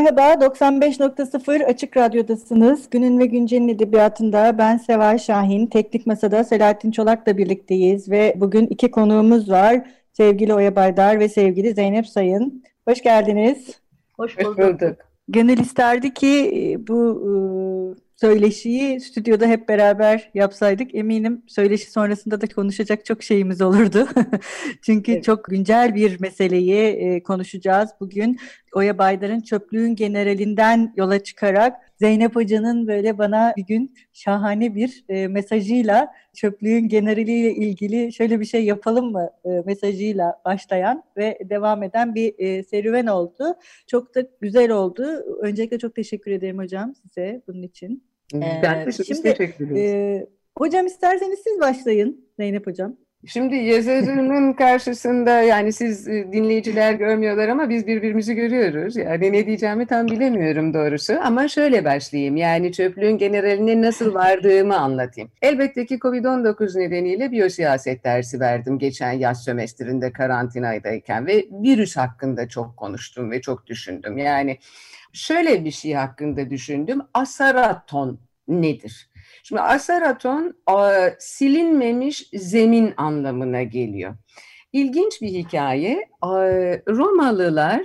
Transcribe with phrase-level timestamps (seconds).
[0.00, 2.90] Merhaba, 95.0 Açık Radyo'dasınız.
[2.90, 5.66] Günün ve Güncel'in edebiyatında ben Seval Şahin.
[5.66, 9.90] Teknik Masa'da Selahattin Çolak'la birlikteyiz ve bugün iki konuğumuz var.
[10.12, 12.64] Sevgili Oya Baydar ve sevgili Zeynep Sayın.
[12.88, 13.80] Hoş geldiniz.
[14.16, 14.58] Hoş bulduk.
[14.58, 14.96] Hoş bulduk.
[15.28, 17.30] Gönül isterdi ki e, bu e,
[18.20, 24.08] söyleşiyi stüdyoda hep beraber yapsaydık eminim söyleşi sonrasında da konuşacak çok şeyimiz olurdu.
[24.82, 25.24] Çünkü evet.
[25.24, 28.38] çok güncel bir meseleyi e, konuşacağız bugün.
[28.74, 35.28] Oya Baydar'ın çöplüğün generalinden yola çıkarak Zeynep Hoca'nın böyle bana bir gün şahane bir e,
[35.28, 42.14] mesajıyla çöplüğün generaliyle ilgili şöyle bir şey yapalım mı e, mesajıyla başlayan ve devam eden
[42.14, 43.44] bir e, serüven oldu.
[43.86, 45.04] Çok da güzel oldu.
[45.42, 48.09] Öncelikle çok teşekkür ederim hocam size bunun için.
[48.34, 49.76] Ben ee, şimdi, teşekkür ederim.
[49.76, 50.26] E,
[50.58, 52.96] hocam isterseniz siz başlayın Zeynep hocam.
[53.26, 58.96] Şimdi yazarının karşısında yani siz e, dinleyiciler görmüyorlar ama biz birbirimizi görüyoruz.
[58.96, 62.36] Yani ne diyeceğimi tam bilemiyorum doğrusu ama şöyle başlayayım.
[62.36, 65.30] Yani çöplüğün generaline nasıl vardığımı anlatayım.
[65.42, 72.76] Elbette ki Covid-19 nedeniyle biyosiyaset dersi verdim geçen yaz sömestrinde karantinaydayken ve virüs hakkında çok
[72.76, 74.18] konuştum ve çok düşündüm.
[74.18, 74.58] Yani
[75.12, 77.00] şöyle bir şey hakkında düşündüm.
[77.14, 79.10] Asaraton nedir?
[79.42, 80.54] Şimdi asaraton
[81.18, 84.14] silinmemiş zemin anlamına geliyor.
[84.72, 86.08] İlginç bir hikaye.
[86.88, 87.80] Romalılar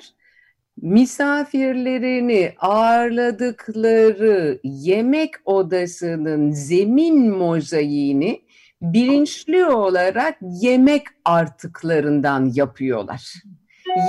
[0.82, 8.42] misafirlerini ağırladıkları yemek odasının zemin mozaiğini
[8.82, 13.34] bilinçli olarak yemek artıklarından yapıyorlar.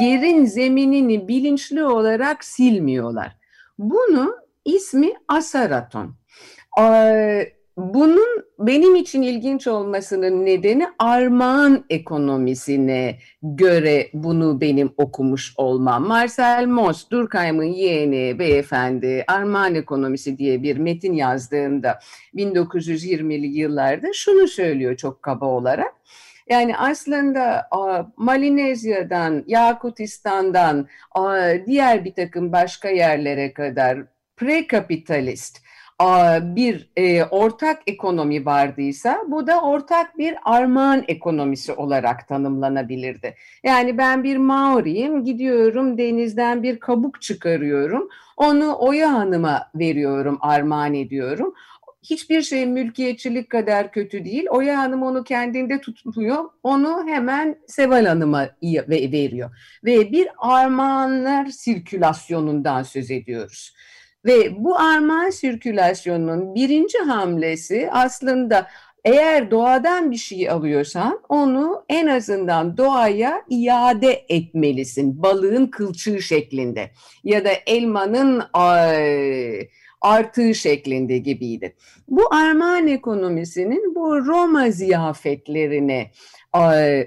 [0.01, 3.37] Yerin zeminini bilinçli olarak silmiyorlar.
[3.79, 6.15] Bunu ismi asaraton.
[7.77, 16.07] Bunun benim için ilginç olmasının nedeni armağan ekonomisine göre bunu benim okumuş olmam.
[16.07, 21.99] Marcel Mauss, Durkheim'ın yeğeni beyefendi armağan ekonomisi diye bir metin yazdığında
[22.35, 25.95] 1920'li yıllarda şunu söylüyor çok kaba olarak.
[26.49, 27.69] Yani aslında
[28.17, 30.89] Malinezya'dan, Yakutistan'dan,
[31.67, 33.99] diğer bir takım başka yerlere kadar
[34.37, 35.67] pre-kapitalist
[36.56, 43.35] bir e, ortak ekonomi vardıysa bu da ortak bir armağan ekonomisi olarak tanımlanabilirdi.
[43.62, 51.55] Yani ben bir Maori'yim gidiyorum denizden bir kabuk çıkarıyorum onu Oya Hanım'a veriyorum armağan ediyorum
[52.11, 54.47] hiçbir şey mülkiyetçilik kadar kötü değil.
[54.50, 56.44] Oya Hanım onu kendinde tutmuyor.
[56.62, 59.50] Onu hemen Seval Hanım'a veriyor.
[59.84, 63.75] Ve bir armağanlar sirkülasyonundan söz ediyoruz.
[64.25, 68.67] Ve bu armağan sirkülasyonunun birinci hamlesi aslında
[69.05, 75.23] eğer doğadan bir şey alıyorsan onu en azından doğaya iade etmelisin.
[75.23, 76.91] Balığın kılçığı şeklinde
[77.25, 78.43] ya da elmanın
[80.01, 81.75] artığı şeklinde gibiydi.
[82.09, 86.11] Bu armağan ekonomisinin bu Roma ziyafetlerine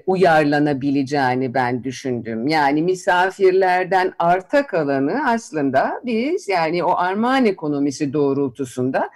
[0.07, 2.47] uyarlanabileceğini ben düşündüm.
[2.47, 9.09] Yani misafirlerden arta kalanı aslında biz yani o armağan ekonomisi doğrultusunda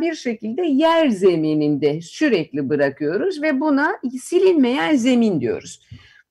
[0.00, 5.80] bir şekilde yer zemininde sürekli bırakıyoruz ve buna silinmeyen zemin diyoruz.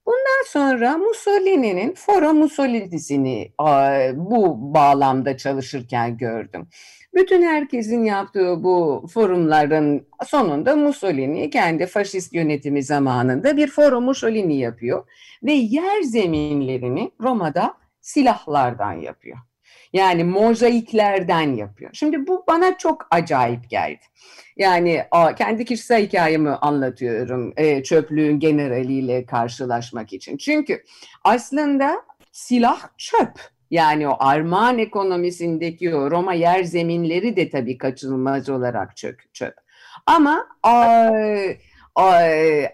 [0.06, 3.52] Bundan sonra Mussolini'nin Foro Mussolini'sini
[4.14, 6.68] bu bağlamda çalışırken gördüm.
[7.14, 15.08] Bütün herkesin yaptığı bu forumların sonunda Mussolini kendi faşist yönetimi zamanında bir forum Mussolini yapıyor
[15.44, 19.38] ve yer zeminlerini Roma'da silahlardan yapıyor.
[19.96, 21.92] Yani mozaiklerden yapıyor.
[21.94, 24.02] Şimdi bu bana çok acayip geldi.
[24.58, 25.04] Yani
[25.38, 30.38] kendi kişisel hikayemi anlatıyorum e, çöplüğün generaliyle karşılaşmak için.
[30.38, 30.84] Çünkü
[31.24, 32.02] aslında
[32.32, 33.32] silah çöp.
[33.72, 39.34] Yani o armağan ekonomisindeki o Roma yer zeminleri de tabii kaçınılmaz olarak çöp.
[39.34, 39.54] çöp.
[40.06, 41.58] Ama ay,
[41.96, 42.66] ay,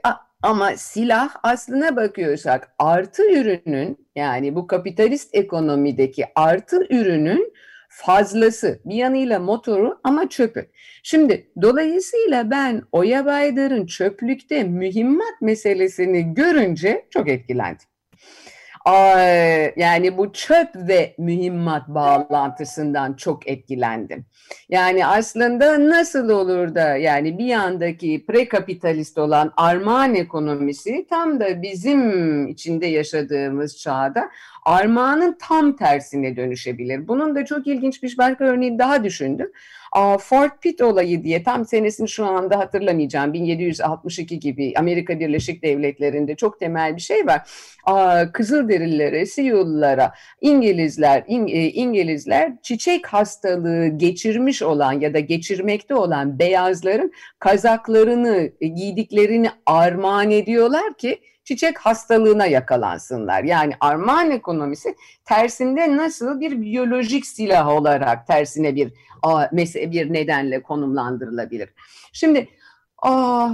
[0.42, 7.54] ama silah aslına bakıyorsak artı ürünün yani bu kapitalist ekonomideki artı ürünün
[7.90, 10.68] fazlası bir yanıyla motoru ama çöpü.
[11.04, 17.88] Şimdi dolayısıyla ben Oya Baydar'ın çöplükte mühimmat meselesini görünce çok etkilendim
[19.78, 24.26] yani bu çöp ve mühimmat bağlantısından çok etkilendim.
[24.70, 32.48] Yani aslında nasıl olur da yani bir yandaki prekapitalist olan armağan ekonomisi tam da bizim
[32.48, 34.30] içinde yaşadığımız çağda
[34.64, 37.08] armağanın tam tersine dönüşebilir.
[37.08, 39.52] Bunun da çok ilginç bir başka örneği daha düşündüm.
[40.20, 46.60] Fort Pitt olayı diye tam senesini şu anda hatırlamayacağım 1762 gibi Amerika Birleşik Devletleri'nde çok
[46.60, 47.42] temel bir şey var.
[48.34, 58.52] Kızılderililere, Siyullara, İngilizler, e, İngilizler çiçek hastalığı geçirmiş olan ya da geçirmekte olan beyazların kazaklarını,
[58.62, 63.44] giydiklerini armağan ediyorlar ki çiçek hastalığına yakalansınlar.
[63.44, 64.96] Yani armağan ekonomisi
[65.26, 68.94] tersinde nasıl bir biyolojik silah olarak tersine bir
[69.76, 71.70] bir nedenle konumlandırılabilir.
[72.14, 72.48] Şimdi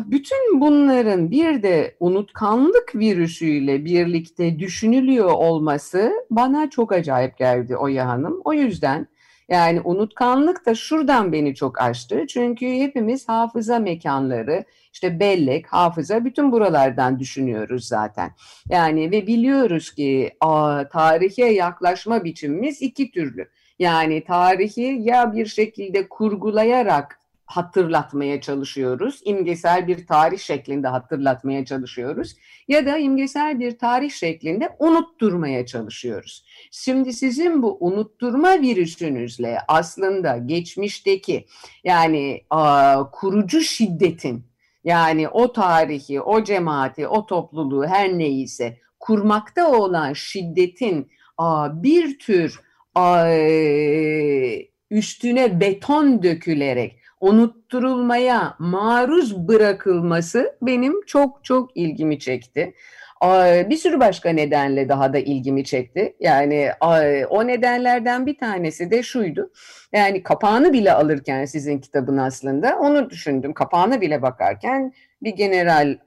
[0.06, 8.42] bütün bunların bir de unutkanlık virüsüyle birlikte düşünülüyor olması bana çok acayip geldi Oya Hanım.
[8.46, 9.08] O yüzden
[9.50, 12.28] yani unutkanlık da şuradan beni çok açtı.
[12.28, 18.32] Çünkü hepimiz hafıza mekanları, işte bellek, hafıza bütün buralardan düşünüyoruz zaten.
[18.70, 23.50] Yani ve biliyoruz ki a, tarihe yaklaşma biçimimiz iki türlü.
[23.80, 29.22] Yani tarihi ya bir şekilde kurgulayarak hatırlatmaya çalışıyoruz.
[29.24, 32.36] İmgesel bir tarih şeklinde hatırlatmaya çalışıyoruz.
[32.68, 36.46] Ya da imgesel bir tarih şeklinde unutturmaya çalışıyoruz.
[36.72, 41.46] Şimdi sizin bu unutturma virüsünüzle aslında geçmişteki
[41.84, 44.44] yani a, kurucu şiddetin
[44.84, 52.60] yani o tarihi, o cemaati, o topluluğu her neyse kurmakta olan şiddetin a, bir tür
[52.96, 53.28] a,
[54.92, 62.74] üstüne beton dökülerek unutturulmaya maruz bırakılması benim çok çok ilgimi çekti.
[63.70, 66.16] Bir sürü başka nedenle daha da ilgimi çekti.
[66.20, 66.70] Yani
[67.30, 69.52] o nedenlerden bir tanesi de şuydu.
[69.94, 73.54] Yani kapağını bile alırken sizin kitabın aslında onu düşündüm.
[73.54, 75.98] Kapağını bile bakarken bir general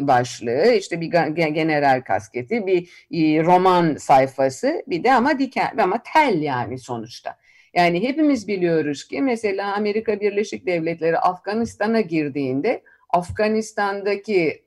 [0.00, 6.78] başlığı, işte bir general kasketi, bir roman sayfası, bir de ama diken ama tel yani
[6.78, 7.36] sonuçta.
[7.74, 14.62] Yani hepimiz biliyoruz ki mesela Amerika Birleşik Devletleri Afganistan'a girdiğinde Afganistan'daki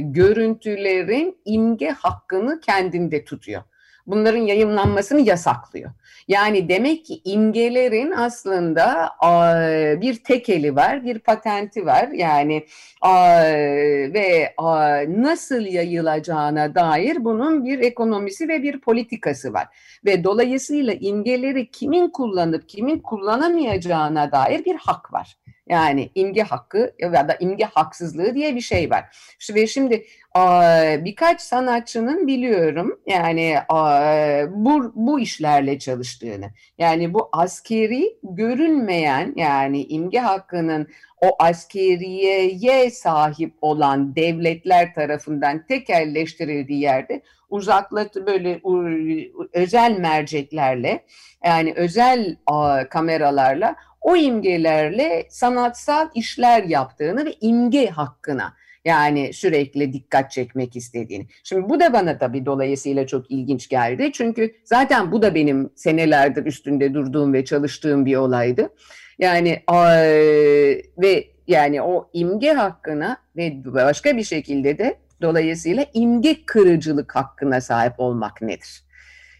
[0.00, 3.62] görüntülerin imge hakkını kendinde tutuyor.
[4.06, 5.90] Bunların yayınlanmasını yasaklıyor.
[6.28, 9.10] Yani demek ki imgelerin aslında
[10.00, 12.08] bir tekeli var, bir patenti var.
[12.08, 12.66] Yani
[14.14, 14.54] ve
[15.08, 19.66] nasıl yayılacağına dair bunun bir ekonomisi ve bir politikası var.
[20.04, 25.36] Ve dolayısıyla imgeleri kimin kullanıp kimin kullanamayacağına dair bir hak var.
[25.68, 29.16] Yani imge hakkı ya da imge haksızlığı diye bir şey var.
[29.54, 30.04] Ve şimdi
[31.04, 33.56] birkaç sanatçının biliyorum yani
[34.50, 36.50] bu, bu işlerle çalıştığını.
[36.78, 40.88] Yani bu askeri görünmeyen yani imge hakkının
[41.22, 48.60] o askeriyeye sahip olan devletler tarafından tekelleştirildiği yerde uzaklatı böyle
[49.52, 51.04] özel merceklerle
[51.44, 52.36] yani özel
[52.90, 58.54] kameralarla o imgelerle sanatsal işler yaptığını ve imge hakkına
[58.84, 61.26] yani sürekli dikkat çekmek istediğini.
[61.44, 64.10] Şimdi bu da bana tabii dolayısıyla çok ilginç geldi.
[64.12, 68.68] Çünkü zaten bu da benim senelerdir üstünde durduğum ve çalıştığım bir olaydı.
[69.18, 69.62] Yani
[70.98, 77.94] ve yani o imge hakkına ve başka bir şekilde de dolayısıyla imge kırıcılık hakkına sahip
[77.98, 78.83] olmak nedir?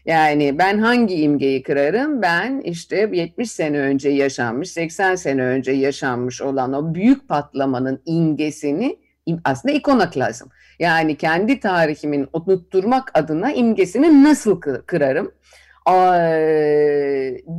[0.05, 2.21] Yani ben hangi imgeyi kırarım?
[2.21, 8.97] Ben işte 70 sene önce yaşanmış, 80 sene önce yaşanmış olan o büyük patlamanın imgesini
[9.43, 10.45] aslında ikonoklazm.
[10.79, 15.31] Yani kendi tarihimin unutturmak adına imgesini nasıl kırarım?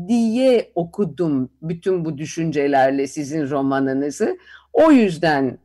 [0.08, 4.38] diye okudum bütün bu düşüncelerle sizin romanınızı.
[4.72, 5.58] O yüzden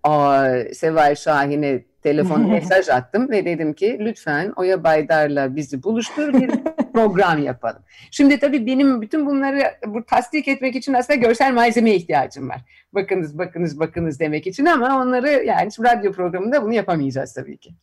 [0.74, 6.52] Seval Şahin'e telefon mesaj attım ve dedim ki lütfen Oya Baydar'la bizi buluştur bir
[6.94, 7.82] program yapalım.
[8.12, 12.62] Şimdi tabii benim bütün bunları bu tasdik etmek için aslında görsel malzemeye ihtiyacım var.
[12.94, 17.74] Bakınız bakınız bakınız demek için ama onları yani radyo programında bunu yapamayacağız tabii ki.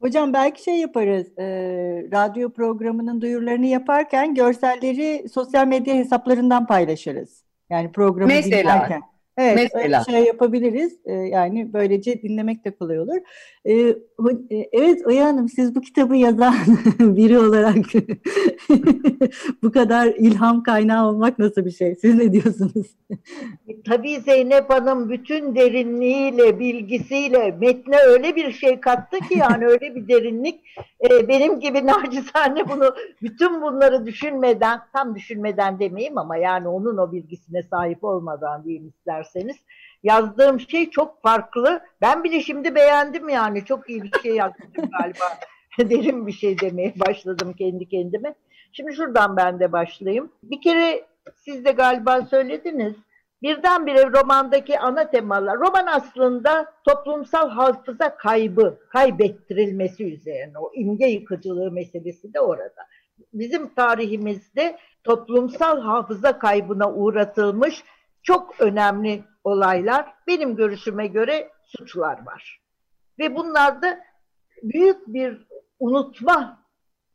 [0.00, 1.44] Hocam belki şey yaparız, e,
[2.12, 7.44] radyo programının duyurularını yaparken görselleri sosyal medya hesaplarından paylaşırız.
[7.70, 9.02] Yani programı Mesela, dinlerken.
[9.38, 10.04] Evet, Mesela.
[10.04, 10.98] şey yapabiliriz.
[11.04, 13.16] Ee, yani böylece dinlemek de kolay olur.
[13.64, 13.72] Ee,
[14.50, 16.54] e, evet Oya Hanım, siz bu kitabı yazan
[16.98, 17.76] biri olarak
[19.62, 21.94] bu kadar ilham kaynağı olmak nasıl bir şey?
[21.94, 22.86] Siz ne diyorsunuz?
[23.68, 29.94] E, tabii Zeynep Hanım bütün derinliğiyle, bilgisiyle metne öyle bir şey kattı ki yani öyle
[29.94, 30.60] bir derinlik.
[31.10, 37.12] E, benim gibi nacizane bunu bütün bunları düşünmeden, tam düşünmeden demeyeyim ama yani onun o
[37.12, 38.92] bilgisine sahip olmadan diyeyim
[39.24, 39.56] isterseniz
[40.02, 41.80] yazdığım şey çok farklı.
[42.00, 43.64] Ben bile şimdi beğendim yani.
[43.64, 45.24] Çok iyi bir şey yazdım galiba.
[45.90, 48.34] Derin bir şey demeye başladım kendi kendime.
[48.72, 50.32] Şimdi şuradan ben de başlayayım.
[50.42, 51.04] Bir kere
[51.44, 52.94] siz de galiba söylediniz.
[53.42, 62.34] Birdenbire romandaki ana temalar, roman aslında toplumsal hafıza kaybı, kaybettirilmesi üzerine, o imge yıkıcılığı meselesi
[62.34, 62.86] de orada.
[63.32, 67.84] Bizim tarihimizde toplumsal hafıza kaybına uğratılmış
[68.24, 72.60] çok önemli olaylar, benim görüşüme göre suçlar var.
[73.18, 73.98] Ve bunlarda
[74.62, 75.46] büyük bir
[75.80, 76.64] unutma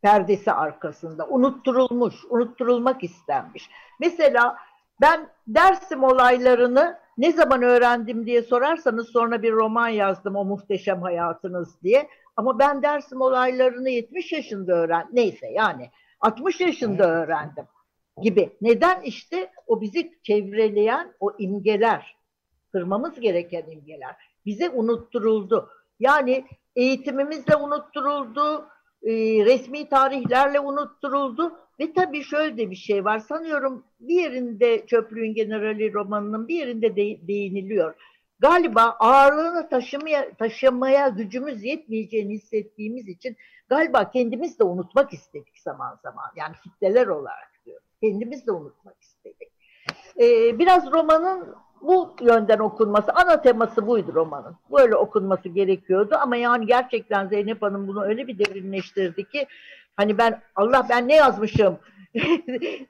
[0.02, 3.70] perdesi arkasında, unutturulmuş, unutturulmak istenmiş.
[4.00, 4.58] Mesela
[5.02, 11.82] ben Dersim olaylarını ne zaman öğrendim diye sorarsanız sonra bir roman yazdım o muhteşem hayatınız
[11.84, 12.10] diye.
[12.36, 15.90] Ama ben Dersim olaylarını 70 yaşında öğren, neyse yani
[16.22, 17.66] 60 yaşında öğrendim
[18.22, 18.50] gibi.
[18.62, 22.16] Neden işte o bizi çevreleyen o imgeler,
[22.72, 25.70] kırmamız gereken imgeler bize unutturuldu.
[26.00, 26.46] Yani
[26.76, 28.68] eğitimimizle unutturuldu,
[29.04, 29.12] e,
[29.46, 33.20] resmi tarihlerle unutturuldu ve tabii şöyle de bir şey var.
[33.20, 37.96] Sanıyorum bir yerinde Çöplüğün Generali romanının bir yerinde de, değiniliyor.
[38.40, 43.38] Galiba ağırlığını taşımaya, taşımaya gücümüz yetmeyeceğini hissettiğimiz için
[43.70, 46.26] galiba kendimiz de unutmak istedik zaman zaman.
[46.36, 47.59] Yani kitleler olarak.
[48.02, 49.50] Kendimiz de unutmak istedik.
[50.20, 54.56] Ee, biraz romanın bu yönden okunması, ana teması buydu romanın.
[54.72, 59.48] Böyle okunması gerekiyordu ama yani gerçekten Zeynep Hanım bunu öyle bir derinleştirdi ki
[59.96, 61.80] hani ben Allah ben ne yazmışım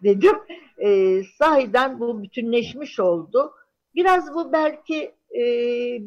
[0.04, 0.36] dedim.
[0.78, 3.52] E, sahiden bu bütünleşmiş oldu.
[3.96, 5.44] Biraz bu belki e,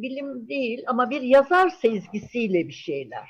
[0.03, 3.29] bilim değil ama bir yazar sezgisiyle bir şeyler.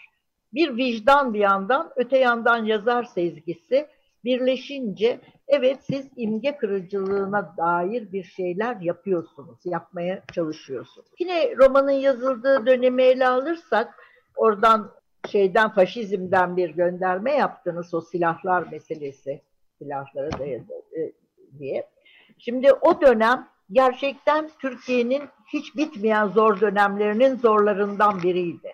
[0.54, 3.86] Bir vicdan bir yandan, öte yandan yazar sezgisi
[4.24, 11.08] birleşince evet siz imge kırıcılığına dair bir şeyler yapıyorsunuz, yapmaya çalışıyorsunuz.
[11.18, 13.94] Yine romanın yazıldığı dönemi ele alırsak
[14.36, 14.90] oradan
[15.28, 19.42] şeyden faşizmden bir gönderme yaptınız o silahlar meselesi
[19.78, 21.12] silahlara dayalı e,
[21.58, 21.88] diye.
[22.38, 28.72] Şimdi o dönem gerçekten Türkiye'nin hiç bitmeyen zor dönemlerinin zorlarından biriydi.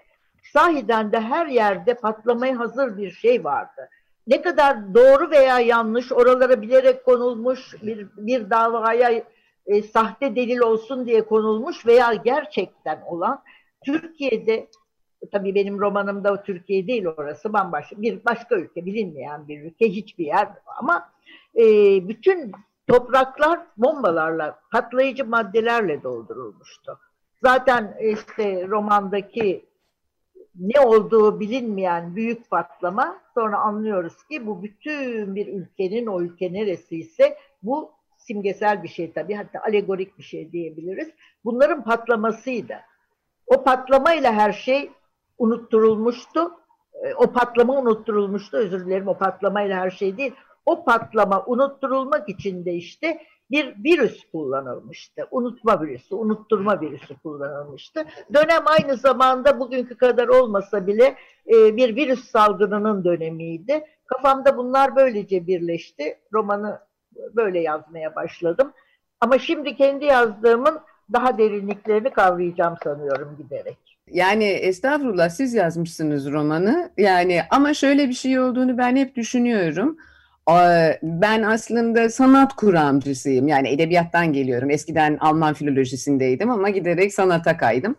[0.52, 3.88] Sahiden de her yerde patlamaya hazır bir şey vardı
[4.28, 9.24] ne kadar doğru veya yanlış oralara bilerek konulmuş bir, bir davaya
[9.66, 13.42] e, sahte delil olsun diye konulmuş veya gerçekten olan
[13.84, 14.68] Türkiye'de
[15.32, 20.48] tabii benim romanımda Türkiye değil orası bambaşka bir başka ülke bilinmeyen bir ülke hiçbir yer
[20.78, 21.08] ama
[21.56, 21.64] e,
[22.08, 22.52] bütün
[22.88, 26.98] topraklar bombalarla patlayıcı maddelerle doldurulmuştu.
[27.42, 29.67] Zaten işte romandaki
[30.58, 37.36] ne olduğu bilinmeyen büyük patlama sonra anlıyoruz ki bu bütün bir ülkenin o ülke neresiyse
[37.62, 41.08] bu simgesel bir şey tabii hatta alegorik bir şey diyebiliriz.
[41.44, 42.74] Bunların patlamasıydı.
[43.46, 44.90] O patlamayla her şey
[45.38, 46.50] unutturulmuştu.
[47.04, 48.56] E, o patlama unutturulmuştu.
[48.56, 50.32] Özür dilerim o patlamayla her şey değil.
[50.66, 55.28] O patlama unutturulmak için de işte bir virüs kullanılmıştı.
[55.30, 58.04] Unutma virüsü, unutturma virüsü kullanılmıştı.
[58.34, 61.14] Dönem aynı zamanda bugünkü kadar olmasa bile
[61.46, 63.84] e, bir virüs salgınının dönemiydi.
[64.06, 66.18] Kafamda bunlar böylece birleşti.
[66.32, 66.80] Romanı
[67.36, 68.72] böyle yazmaya başladım.
[69.20, 70.80] Ama şimdi kendi yazdığımın
[71.12, 73.78] daha derinliklerini kavrayacağım sanıyorum giderek.
[74.10, 76.90] Yani estağfurullah siz yazmışsınız romanı.
[76.96, 79.96] Yani ama şöyle bir şey olduğunu ben hep düşünüyorum
[81.02, 83.48] ben aslında sanat kuramcısıyım.
[83.48, 84.70] Yani edebiyattan geliyorum.
[84.70, 87.96] Eskiden Alman filolojisindeydim ama giderek sanata kaydım.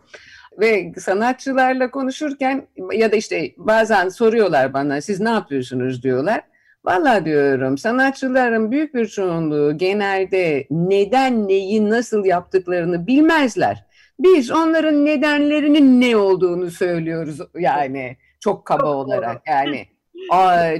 [0.60, 6.40] Ve sanatçılarla konuşurken ya da işte bazen soruyorlar bana siz ne yapıyorsunuz diyorlar.
[6.84, 13.84] Valla diyorum sanatçıların büyük bir çoğunluğu genelde neden neyi nasıl yaptıklarını bilmezler.
[14.18, 19.86] Biz onların nedenlerinin ne olduğunu söylüyoruz yani çok kaba olarak yani.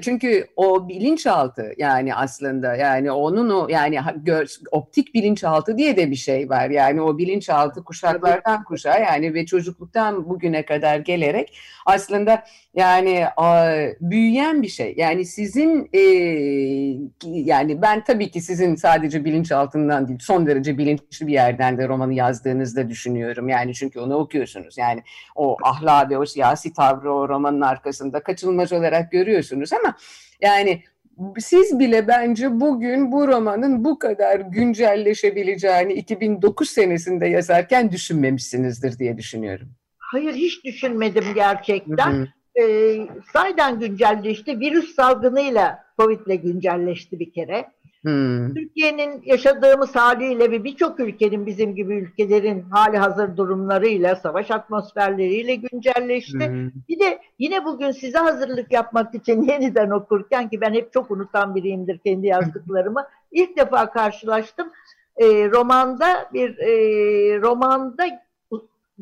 [0.03, 3.99] Çünkü o bilinçaltı yani aslında yani onun o yani
[4.71, 6.71] optik bilinçaltı diye de bir şey var.
[6.71, 12.45] Yani o bilinçaltı kuşaklardan kuşağa yani ve çocukluktan bugüne kadar gelerek aslında
[12.75, 13.25] yani
[14.01, 14.95] büyüyen bir şey.
[14.97, 16.01] Yani sizin e,
[17.25, 22.15] yani ben tabii ki sizin sadece bilinçaltından değil son derece bilinçli bir yerden de romanı
[22.15, 23.49] yazdığınızda düşünüyorum.
[23.49, 24.79] Yani çünkü onu okuyorsunuz.
[24.79, 25.03] Yani
[25.35, 29.97] o ahlak ve o siyasi tavrı o romanın arkasında kaçınılmaz olarak görüyorsunuz ama
[30.41, 30.83] yani
[31.39, 39.69] siz bile bence bugün bu romanın bu kadar güncelleşebileceğini 2009 senesinde yazarken düşünmemişsinizdir diye düşünüyorum.
[39.99, 42.13] Hayır hiç düşünmedim gerçekten.
[42.13, 42.29] Hı hı.
[42.61, 44.61] Ee, sayeden güncelleşti.
[44.61, 47.67] Virüs salgınıyla Covid'le güncelleşti bir kere.
[48.03, 48.55] Hmm.
[48.55, 56.49] Türkiye'nin yaşadığımız haliyle ve birçok ülkenin bizim gibi ülkelerin hali hazır durumlarıyla, savaş atmosferleriyle güncelleşti.
[56.49, 56.71] Hmm.
[56.89, 61.55] Bir de yine bugün size hazırlık yapmak için yeniden okurken ki ben hep çok unutan
[61.55, 63.07] biriyimdir kendi yazdıklarımı.
[63.33, 64.73] ilk defa karşılaştım.
[65.17, 66.71] E, romanda bir e,
[67.41, 68.05] romanda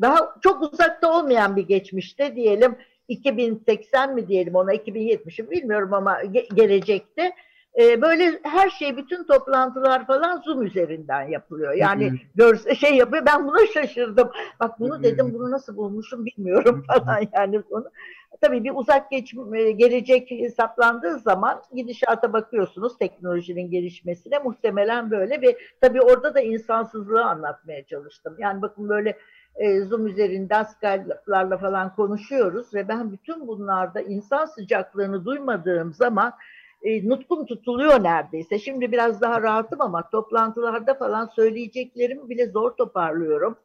[0.01, 2.75] daha çok uzakta olmayan bir geçmişte diyelim
[3.09, 7.33] 2080 mi diyelim ona 2070'i bilmiyorum ama ge gelecekte
[7.79, 11.73] e, böyle her şey bütün toplantılar falan Zoom üzerinden yapılıyor.
[11.73, 13.25] Yani görse şey yapıyor.
[13.25, 14.31] Ben buna şaşırdım.
[14.59, 17.85] Bak bunu dedim bunu nasıl bulmuşum bilmiyorum falan yani bunu.
[18.41, 25.57] Tabii bir uzak geç, e, gelecek hesaplandığı zaman gidişata bakıyorsunuz teknolojinin gelişmesine muhtemelen böyle ve
[25.81, 28.35] tabii orada da insansızlığı anlatmaya çalıştım.
[28.39, 29.17] Yani bakın böyle
[29.59, 36.33] e, Zoom üzerinden Skype'larla falan konuşuyoruz ve ben bütün bunlarda insan sıcaklığını duymadığım zaman
[36.83, 38.59] e, nutkum tutuluyor neredeyse.
[38.59, 43.57] Şimdi biraz daha rahatım ama toplantılarda falan söyleyeceklerimi bile zor toparlıyorum.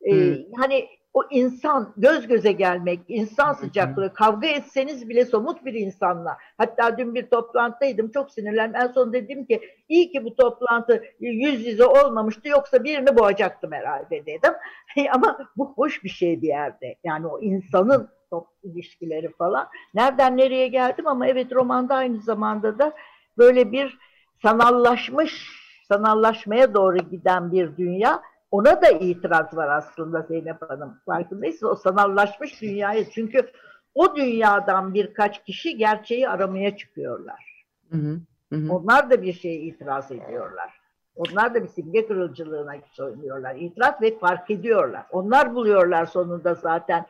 [0.00, 0.36] E, hmm.
[0.56, 6.38] Hani o insan göz göze gelmek, insan sıcaklığı, kavga etseniz bile somut bir insanla.
[6.58, 8.80] Hatta dün bir toplantıdaydım, çok sinirlendim.
[8.80, 14.26] En son dedim ki iyi ki bu toplantı yüz yüze olmamıştı yoksa birini boğacaktım herhalde
[14.26, 14.52] dedim.
[15.12, 16.96] Ama bu hoş bir şey bir yerde.
[17.04, 19.68] Yani o insanın top ilişkileri falan.
[19.94, 22.92] Nereden nereye geldim ama evet romanda aynı zamanda da
[23.38, 23.98] böyle bir
[24.42, 25.48] sanallaşmış,
[25.88, 28.22] sanallaşmaya doğru giden bir dünya
[28.52, 30.98] ona da itiraz var aslında Zeynep Hanım.
[31.06, 33.10] Farkındaysanız o sanallaşmış dünyaya.
[33.10, 33.50] Çünkü
[33.94, 37.64] o dünyadan birkaç kişi gerçeği aramaya çıkıyorlar.
[37.90, 38.20] Hı hı,
[38.52, 38.72] hı.
[38.72, 40.82] Onlar da bir şeye itiraz ediyorlar.
[41.16, 43.54] Onlar da bir simge kırılcılığına söylüyorlar.
[43.54, 45.06] İtiraz ve fark ediyorlar.
[45.10, 47.06] Onlar buluyorlar sonunda zaten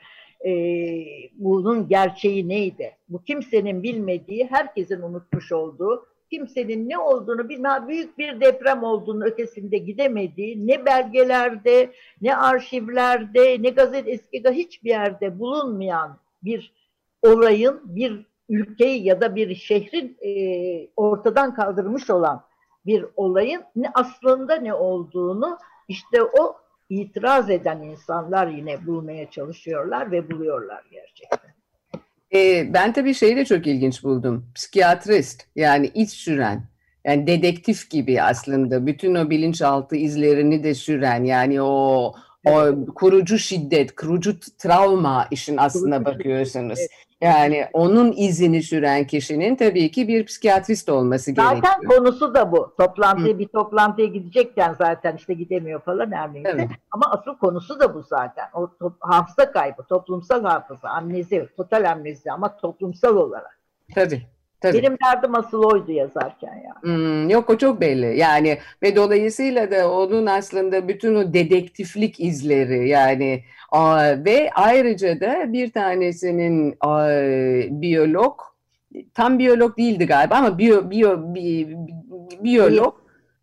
[0.46, 0.52] e,
[1.34, 2.96] bunun gerçeği neydi?
[3.08, 9.78] Bu kimsenin bilmediği, herkesin unutmuş olduğu kimsenin ne olduğunu bilmem büyük bir deprem olduğunu ötesinde
[9.78, 11.92] gidemediği ne belgelerde
[12.22, 16.72] ne arşivlerde ne gazete eski hiçbir yerde bulunmayan bir
[17.22, 20.32] olayın bir ülkeyi ya da bir şehrin e,
[20.96, 22.44] ortadan kaldırmış olan
[22.86, 26.56] bir olayın ne aslında ne olduğunu işte o
[26.88, 31.51] itiraz eden insanlar yine bulmaya çalışıyorlar ve buluyorlar gerçekten.
[32.34, 34.46] E, ben tabii şeyi de çok ilginç buldum.
[34.54, 36.64] Psikiyatrist yani iç süren
[37.04, 42.14] yani dedektif gibi aslında bütün o bilinçaltı izlerini de süren yani o
[42.46, 46.78] o kurucu şiddet, kurucu travma işin aslına bakıyorsunuz.
[47.20, 51.74] Yani onun izini süren kişinin tabii ki bir psikiyatrist olması zaten gerekiyor.
[51.74, 52.74] Zaten konusu da bu.
[52.80, 56.50] Toplantıya bir toplantıya gidecekken zaten işte gidemiyor falan her neyse.
[56.54, 56.68] Evet.
[56.90, 58.44] Ama asıl konusu da bu zaten.
[58.54, 63.58] O to- hafıza kaybı, toplumsal hafıza, amnezi, total amnezi ama toplumsal olarak.
[63.94, 64.22] Tabii.
[64.62, 64.78] Tabii.
[64.78, 66.96] Benim derdim asıl oydu yazarken yani.
[66.96, 72.88] Hmm, yok o çok belli yani ve dolayısıyla da onun aslında bütün o dedektiflik izleri
[72.88, 77.08] yani a, ve ayrıca da bir tanesinin a,
[77.70, 78.40] biyolog
[79.14, 81.76] tam biyolog değildi galiba ama biyo, biyo, bi,
[82.44, 82.94] biyolog.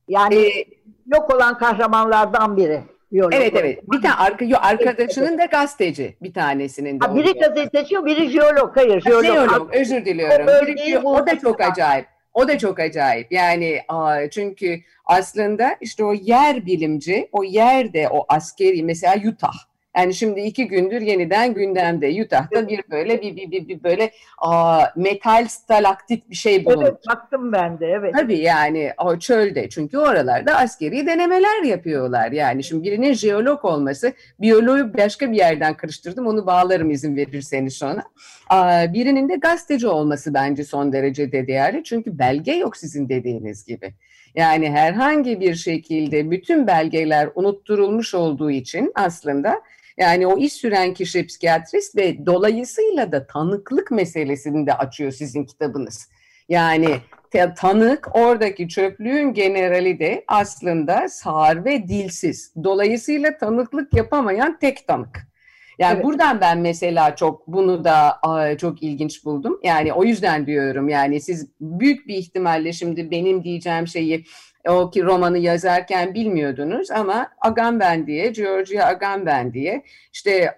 [0.08, 0.66] Yani e,
[1.06, 2.82] yok olan kahramanlardan biri.
[3.12, 3.34] Biyolog.
[3.34, 3.92] Evet evet.
[3.92, 7.06] Bir tane arka, yok, arkadaşının da gazeteci bir tanesinin de.
[7.06, 8.78] Ha, biri gazeteci, biri jeolog.
[8.78, 9.26] Hayır, jeolog.
[9.26, 10.48] Jeolog, özür diliyorum.
[10.48, 12.06] O, biri, o da çok acayip.
[12.34, 13.32] O da çok acayip.
[13.32, 13.82] Yani
[14.32, 19.54] çünkü aslında işte o yer bilimci, o yerde o askeri mesela Utah
[20.00, 22.24] yani şimdi iki gündür yeniden gündemde.
[22.24, 26.84] Utah'ta bir böyle bir, bir, bir, bir böyle aa, metal stalaktit bir şey bulundu.
[26.84, 28.14] Evet baktım ben de evet.
[28.14, 32.32] Tabii yani o çölde çünkü oralarda askeri denemeler yapıyorlar.
[32.32, 38.04] Yani şimdi birinin jeolog olması biyoloğu başka bir yerden karıştırdım onu bağlarım izin verirseniz sonra.
[38.50, 41.84] Aa, birinin de gazeteci olması bence son derece de değerli.
[41.84, 43.94] Çünkü belge yok sizin dediğiniz gibi.
[44.36, 49.62] Yani herhangi bir şekilde bütün belgeler unutturulmuş olduğu için aslında
[50.00, 56.10] Yani o iş süren kişi psikiyatrist ve dolayısıyla da tanıklık meselesini de açıyor sizin kitabınız.
[56.50, 56.96] Yani
[57.58, 62.54] tanık oradaki çöplüğün generali de aslında sağır ve dilsiz.
[62.64, 65.30] Dolayısıyla tanıklık yapamayan tek tanık.
[65.80, 66.06] Yani evet.
[66.06, 68.20] buradan ben mesela çok bunu da
[68.58, 69.60] çok ilginç buldum.
[69.64, 74.26] Yani o yüzden diyorum yani siz büyük bir ihtimalle şimdi benim diyeceğim şeyi
[74.68, 80.56] o ki romanı yazarken bilmiyordunuz ama Agamben diye, Georgia Agamben diye işte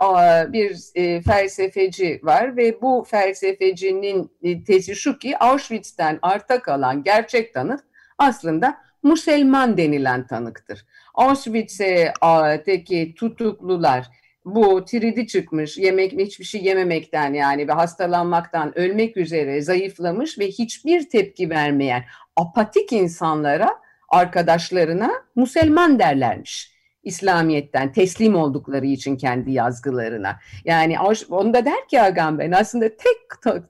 [0.48, 7.54] bir e, felsefeci var ve bu felsefecinin e, tezi şu ki Auschwitz'ten arta kalan gerçek
[7.54, 7.84] tanık
[8.18, 10.86] aslında Müslüman denilen tanıktır.
[11.14, 14.06] Auschwitz'teki tutuklular
[14.46, 21.10] bu tridi çıkmış, yemek hiçbir şey yememekten yani ve hastalanmaktan ölmek üzere zayıflamış ve hiçbir
[21.10, 22.04] tepki vermeyen
[22.36, 23.70] apatik insanlara
[24.12, 26.72] arkadaşlarına Müslüman derlermiş.
[27.04, 30.40] İslamiyet'ten teslim oldukları için kendi yazgılarına.
[30.66, 33.18] Yani onda der ki Agamben aslında tek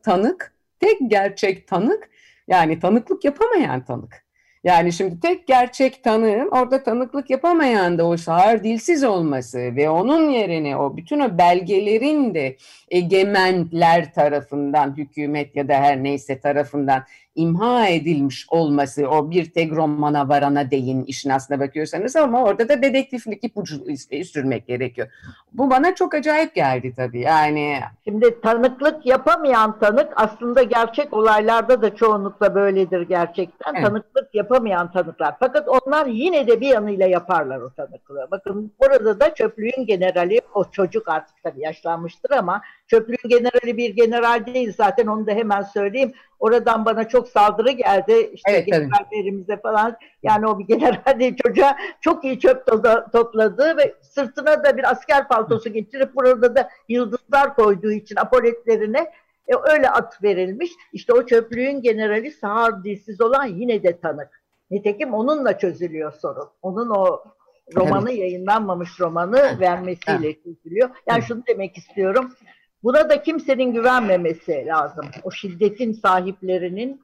[0.03, 2.09] tanık, tek gerçek tanık
[2.47, 4.23] yani tanıklık yapamayan tanık.
[4.63, 10.29] Yani şimdi tek gerçek tanığın orada tanıklık yapamayan da o sağır dilsiz olması ve onun
[10.29, 12.55] yerine o bütün o belgelerin de
[12.89, 17.03] egemenler tarafından hükümet ya da her neyse tarafından
[17.35, 22.81] imha edilmiş olması o bir tek romana varana değin işin aslına bakıyorsanız ama orada da
[22.81, 23.75] dedektiflik ipucu
[24.25, 25.07] sürmek gerekiyor.
[25.53, 27.79] Bu bana çok acayip geldi tabii yani.
[28.03, 33.73] Şimdi tanıklık yapamayan tanık aslında gerçek olaylarda da çoğunlukla böyledir gerçekten.
[33.73, 33.85] Evet.
[33.85, 35.35] Tanıklık yapamayan tanıklar.
[35.39, 38.27] Fakat onlar yine de bir yanıyla yaparlar o tanıklığı.
[38.31, 42.61] Bakın burada da çöplüğün generali o çocuk artık tabii yaşlanmıştır ama
[42.91, 46.11] çöplüğün generali bir general değil zaten onu da hemen söyleyeyim.
[46.39, 48.31] Oradan bana çok saldırı geldi.
[48.33, 49.97] İşte evet, generallerimize falan.
[50.23, 52.67] Yani o bir general değil çocuğa çok iyi çöp
[53.13, 59.11] topladı ve sırtına da bir asker paltosu getirip burada da yıldızlar koyduğu için apoletlerine
[59.47, 60.71] e, öyle at verilmiş.
[60.93, 64.41] İşte o çöplüğün generali sağır dilsiz olan yine de tanık.
[64.71, 66.49] Nitekim onunla çözülüyor sorun.
[66.61, 67.23] Onun o
[67.75, 70.89] romanı yayınlanmamış romanı vermesiyle çözülüyor.
[71.07, 72.31] Yani şunu demek istiyorum.
[72.83, 75.05] Buna da kimsenin güvenmemesi lazım.
[75.23, 77.01] O şiddetin sahiplerinin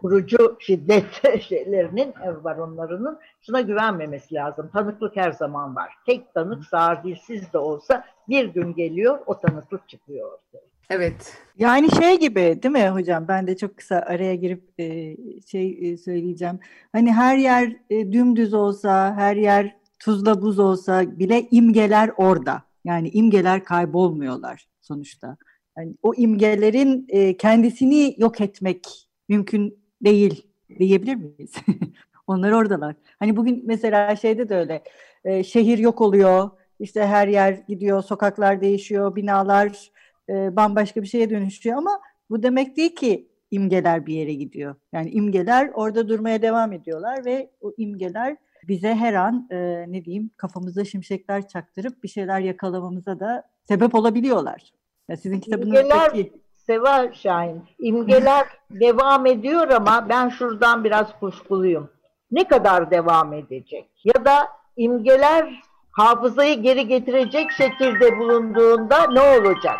[0.00, 4.70] kurucu şiddet şeylerinin, baronlarının şuna güvenmemesi lazım.
[4.72, 5.94] Tanıklık her zaman var.
[6.06, 10.70] Tek tanık sağır dilsiz de olsa bir gün geliyor o tanıklık çıkıyor ortaya.
[10.90, 11.38] Evet.
[11.58, 13.28] Yani şey gibi değil mi hocam?
[13.28, 16.58] Ben de çok kısa araya girip e, şey e, söyleyeceğim.
[16.92, 22.62] Hani her yer e, dümdüz olsa, her yer tuzla buz olsa bile imgeler orada.
[22.84, 25.36] Yani imgeler kaybolmuyorlar sonuçta.
[25.78, 30.46] Yani o imgelerin e, kendisini yok etmek mümkün değil
[30.78, 31.52] diyebilir miyiz?
[32.26, 32.94] Onlar oradalar.
[33.18, 34.82] Hani bugün mesela şeyde de öyle.
[35.24, 36.50] E, şehir yok oluyor.
[36.80, 39.90] İşte her yer gidiyor, sokaklar değişiyor, binalar
[40.28, 42.00] e, bambaşka bir şeye dönüşüyor ama
[42.30, 44.74] bu demek değil ki imgeler bir yere gidiyor.
[44.92, 48.36] Yani imgeler orada durmaya devam ediyorlar ve o imgeler
[48.68, 54.72] bize her an e, ne diyeyim kafamıza şimşekler çaktırıp bir şeyler yakalamamıza da sebep olabiliyorlar.
[55.10, 55.86] Ya sizin kitabınızdaki...
[55.86, 61.90] İmgeler, Seva Şahin, imgeler devam ediyor ama ben şuradan biraz kuşkuluyum.
[62.30, 63.90] Ne kadar devam edecek?
[64.04, 69.76] Ya da imgeler hafızayı geri getirecek şekilde bulunduğunda ne olacak?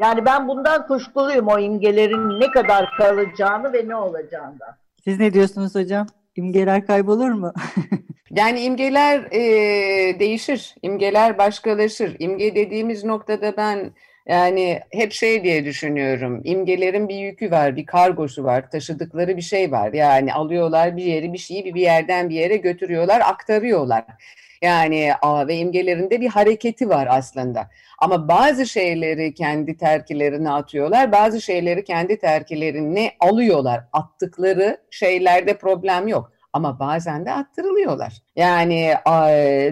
[0.00, 4.76] Yani ben bundan kuşkuluyum o imgelerin ne kadar kalacağını ve ne olacağından.
[5.04, 6.06] Siz ne diyorsunuz hocam?
[6.36, 7.52] İmgeler kaybolur mu?
[8.30, 9.40] yani imgeler e,
[10.18, 12.16] değişir, imgeler başkalaşır.
[12.18, 13.92] İmge dediğimiz noktada ben
[14.26, 16.40] yani hep şey diye düşünüyorum.
[16.44, 19.92] İmgelerin bir yükü var, bir kargosu var, taşıdıkları bir şey var.
[19.92, 24.04] Yani alıyorlar bir yeri, bir şeyi bir yerden bir yere götürüyorlar, aktarıyorlar.
[24.62, 27.70] Yani ve imgelerinde bir hareketi var aslında.
[27.98, 33.84] Ama bazı şeyleri kendi terkilerine atıyorlar, bazı şeyleri kendi terkilerine alıyorlar.
[33.92, 38.22] Attıkları şeylerde problem yok ama bazen de attırılıyorlar.
[38.36, 38.94] Yani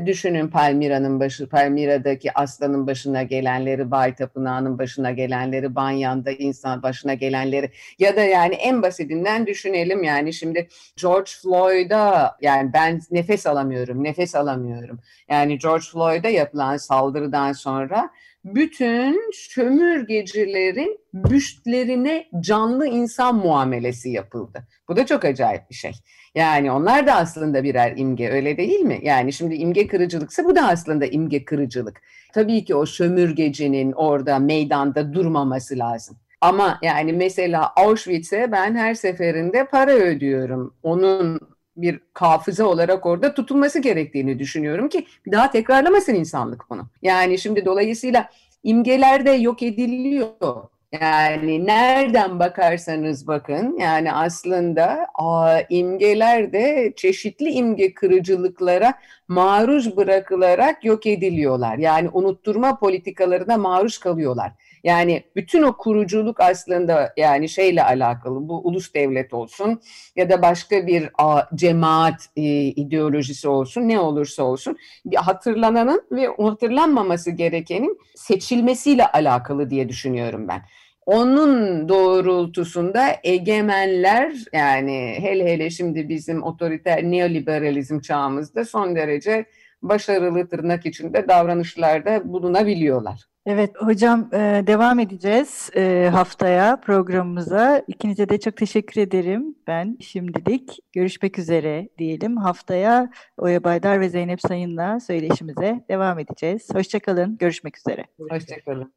[0.07, 7.71] düşünün Palmira'nın başı, Palmira'daki aslanın başına gelenleri, Bay Tapınağı'nın başına gelenleri, Banyan'da insan başına gelenleri
[7.99, 10.69] ya da yani en basitinden düşünelim yani şimdi
[11.03, 15.01] George Floyd'a yani ben nefes alamıyorum, nefes alamıyorum.
[15.29, 18.11] Yani George Floyd'a yapılan saldırıdan sonra
[18.45, 24.67] bütün sömürgecilerin büstlerine canlı insan muamelesi yapıldı.
[24.89, 25.93] Bu da çok acayip bir şey.
[26.35, 28.99] Yani onlar da aslında birer imge öyle değil mi?
[29.03, 32.03] Yani şimdi imge kırıcılıksa bu da aslında imge kırıcılık.
[32.33, 36.17] Tabii ki o sömürgecinin orada meydanda durmaması lazım.
[36.41, 40.75] Ama yani mesela Auschwitz'e ben her seferinde para ödüyorum.
[40.83, 41.41] Onun
[41.77, 46.87] bir hafıza olarak orada tutulması gerektiğini düşünüyorum ki daha tekrarlamasın insanlık bunu.
[47.03, 48.31] Yani şimdi dolayısıyla
[48.63, 50.69] imgeler de yok ediliyor.
[51.01, 58.95] Yani nereden bakarsanız bakın yani aslında a, imgeler de çeşitli imge kırıcılıklara
[59.29, 61.79] maruz bırakılarak yok ediliyorlar.
[61.79, 64.53] Yani unutturma politikalarına maruz kalıyorlar.
[64.85, 69.81] Yani bütün o kuruculuk aslında yani şeyle alakalı bu ulus devlet olsun
[70.17, 76.29] ya da başka bir a, cemaat e, ideolojisi olsun ne olursa olsun bir hatırlananın ve
[76.39, 80.63] hatırlanmaması gerekenin seçilmesiyle alakalı diye düşünüyorum ben.
[81.07, 89.45] Onun doğrultusunda egemenler yani hele hele şimdi bizim otoriter neoliberalizm çağımızda son derece
[89.83, 93.32] başarılı tırnak içinde davranışlarda bulunabiliyorlar.
[93.47, 97.83] Evet hocam e, devam edeceğiz e, haftaya programımıza.
[97.87, 100.79] İkinize de çok teşekkür ederim ben şimdilik.
[100.93, 102.37] Görüşmek üzere diyelim.
[102.37, 106.69] Haftaya Oya Baydar ve Zeynep Sayın'la söyleşimize devam edeceğiz.
[106.75, 108.05] Hoşçakalın, görüşmek üzere.
[108.31, 108.93] Hoşçakalın.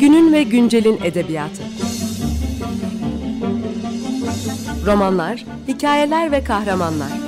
[0.00, 1.62] Günün ve güncelin edebiyatı.
[4.86, 7.27] Romanlar, hikayeler ve kahramanlar.